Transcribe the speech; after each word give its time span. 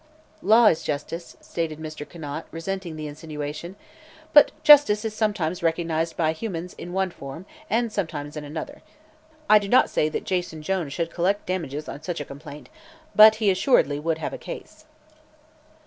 "Law 0.41 0.65
is 0.65 0.81
justice," 0.81 1.37
stated 1.41 1.77
Mr. 1.77 2.09
Conant, 2.09 2.47
resenting 2.49 2.95
the 2.95 3.05
insinuation, 3.05 3.75
"but 4.33 4.51
justice 4.63 5.05
is 5.05 5.13
sometimes 5.13 5.61
recognized 5.61 6.17
by 6.17 6.31
humans 6.31 6.73
in 6.79 6.91
one 6.91 7.11
form, 7.11 7.45
and 7.69 7.93
sometimes 7.93 8.35
in 8.35 8.43
another. 8.43 8.81
I 9.47 9.59
do 9.59 9.67
not 9.69 9.91
say 9.91 10.09
that 10.09 10.23
Jason 10.25 10.63
Jones 10.63 10.95
could 10.95 11.13
collect 11.13 11.45
damages 11.45 11.87
on 11.87 12.01
such 12.01 12.25
complaint, 12.25 12.67
but 13.15 13.35
he 13.35 13.51
assuredly 13.51 13.99
would 13.99 14.17
have 14.17 14.33
a 14.33 14.39
case." 14.39 14.85